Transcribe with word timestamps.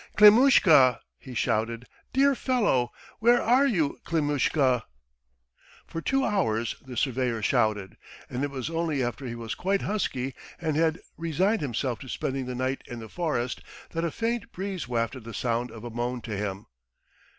"Klimushka," 0.17 0.99
he 1.19 1.35
shouted. 1.35 1.85
"Dear 2.11 2.33
fellow! 2.33 2.91
Where 3.19 3.39
are 3.39 3.67
you, 3.67 3.99
Klimushka?" 4.03 4.81
For 5.85 6.01
two 6.01 6.25
hours 6.25 6.75
the 6.83 6.97
surveyor 6.97 7.43
shouted, 7.43 7.97
and 8.27 8.43
it 8.43 8.49
was 8.49 8.67
only 8.71 9.03
after 9.03 9.27
he 9.27 9.35
was 9.35 9.53
quite 9.53 9.83
husky 9.83 10.33
and 10.59 10.75
had 10.75 11.01
resigned 11.17 11.61
himself 11.61 11.99
to 11.99 12.09
spending 12.09 12.47
the 12.47 12.55
night 12.55 12.81
in 12.87 12.97
the 12.97 13.09
forest 13.09 13.61
that 13.91 14.03
a 14.03 14.09
faint 14.09 14.51
breeze 14.51 14.87
wafted 14.87 15.23
the 15.23 15.35
sound 15.35 15.69
of 15.69 15.83
a 15.83 15.91
moan 15.91 16.21
to 16.21 16.35
him. 16.35 16.65